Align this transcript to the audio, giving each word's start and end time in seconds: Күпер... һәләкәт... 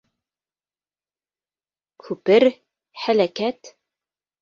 Күпер... 2.07 2.49
һәләкәт... 3.07 3.75